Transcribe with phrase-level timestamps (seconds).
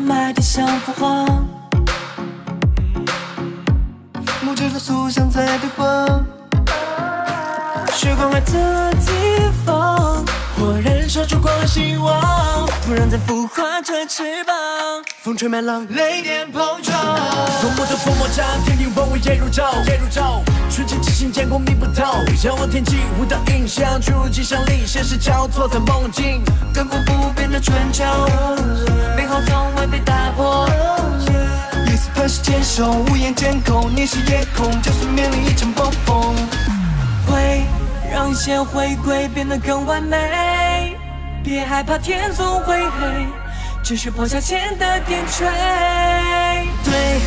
[0.00, 1.26] 色的麦田像幅画，
[4.42, 6.06] 木质的塑像在对话。
[7.92, 10.24] 雪光爱的地方，
[10.56, 14.54] 火燃烧烛光希望，突然在孵化着翅膀，
[15.22, 16.96] 风吹麦浪，泪点碰撞。
[17.60, 20.49] 多么的风魔掌，天地万物夜如昼，夜如昼。
[20.80, 22.02] 瞬间之心，见过迷不透。
[22.42, 26.42] 仰望天际，舞蹈印象，坠入镜像里，现实交错在梦境。
[26.72, 28.02] 亘古不变的春秋，
[29.14, 30.66] 美好从未被打破。
[31.86, 36.34] 一丝磐石坚守，无言监控，你是夜空，就算面临一场暴风。
[37.26, 37.66] 会
[38.10, 40.96] 让一切回归变得更完美，
[41.44, 43.26] 别害怕天总会黑，
[43.82, 45.44] 只是破晓前的点缀。
[46.82, 47.20] 对，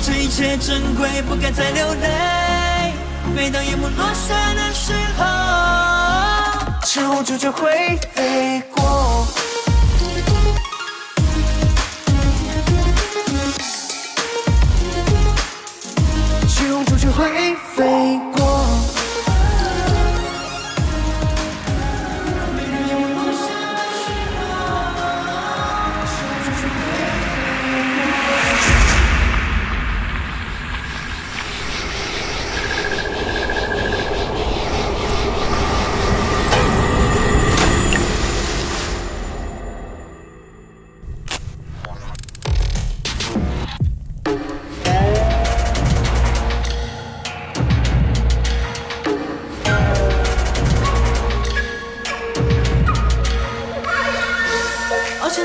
[0.00, 2.49] 这一切珍贵，不该再流泪。
[3.40, 5.24] 每当夜幕落下的时候，
[6.84, 9.26] 赤红朱雀会飞过。
[16.50, 18.20] 赤红朱雀会飞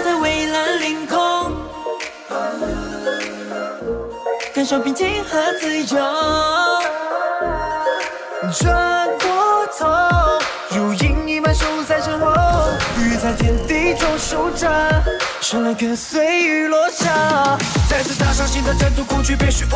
[0.04, 1.18] 在蔚蓝领空，
[4.54, 6.02] 感受平静和自由。
[8.54, 9.88] 转过头，
[10.70, 12.32] 如影一般守在身后，
[13.00, 15.04] 雨在天地中舒展，
[15.42, 17.58] 生来跟随雨落下。
[17.90, 19.70] 再次踏上新的征途，恐惧变虚无。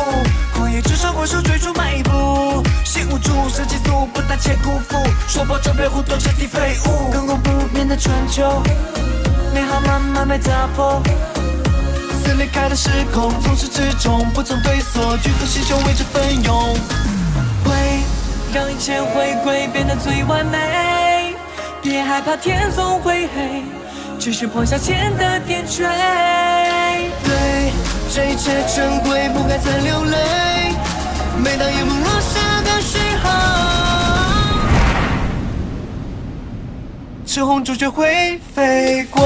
[0.56, 4.96] 狂野之上挥手追逐迈一步，心无助，是激素，不胆怯辜负。
[5.26, 7.12] 说破这片胡同彻底废物。
[7.12, 8.62] 亘古不变的春秋，
[9.54, 11.02] 美好慢慢被打破。
[12.22, 16.76] 撕裂开的时空，从始至终不曾退缩，举头心胸为之奋勇。
[17.64, 17.70] 会
[18.52, 21.34] 让一切回归变得最完美，
[21.82, 23.62] 别害怕天总会黑，
[24.18, 25.84] 只是破晓前的点缀。
[27.24, 27.72] 对，
[28.12, 30.16] 这一切珍贵，不该再流泪。
[31.42, 32.40] 每当夜幕落下
[37.32, 39.22] 赤红朱雀会飞过。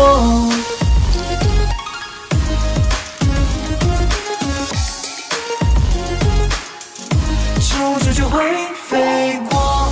[7.59, 8.43] 赤红朱雀会
[8.87, 9.91] 飞过。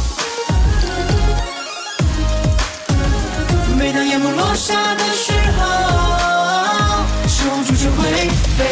[3.79, 8.29] 每当夜幕落下的时候，赤红朱雀会
[8.59, 8.67] 飞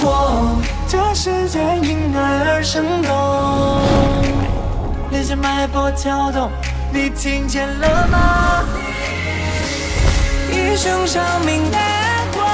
[0.00, 0.58] 过。
[0.88, 3.12] 这世界因爱而生动，
[5.10, 6.50] 连着脉搏跳动，
[6.90, 8.64] 你听见了吗？
[10.76, 11.78] 一声长鸣的
[12.34, 12.44] 光，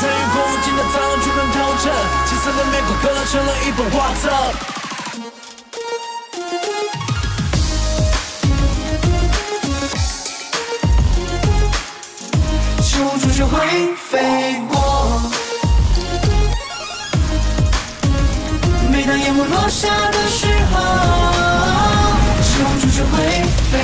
[0.00, 1.88] 穿越过无尽的苍，巨轮透彻，
[2.26, 4.22] 金色的面孔刻成了一本画册。
[12.82, 15.22] 赤红朱雀会飞过。
[18.90, 20.74] 每当夜幕落下的时候，
[22.42, 23.78] 赤红朱雀会飞